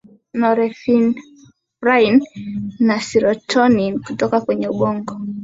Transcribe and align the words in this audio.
norepinephrine 0.39 2.21
na 2.87 2.95
serotonin 3.07 3.93
kutoka 4.05 4.41
kwenye 4.41 4.67
ubongo 4.69 5.13